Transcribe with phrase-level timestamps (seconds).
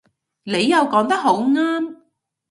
[0.45, 1.95] 你又講得好啱